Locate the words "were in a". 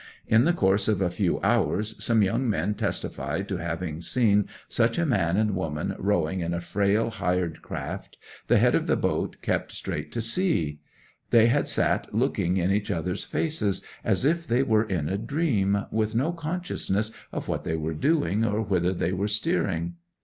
14.63-15.19